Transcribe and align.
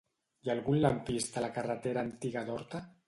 Hi 0.45 0.49
ha 0.49 0.53
algun 0.53 0.79
lampista 0.85 1.39
a 1.41 1.43
la 1.45 1.51
carretera 1.59 2.05
Antiga 2.09 2.45
d'Horta? 2.49 2.83